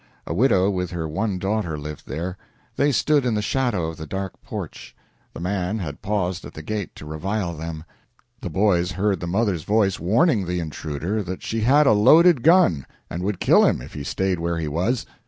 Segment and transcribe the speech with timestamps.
[0.25, 2.35] A widow with her one daughter lived there.
[2.75, 4.95] They stood in the shadow of the dark porch;
[5.31, 7.83] the man had paused at the gate to revile them.
[8.39, 12.87] The boys heard the mother's voice warning the intruder that she had a loaded gun
[13.11, 15.05] and would kill him if he stayed where he was.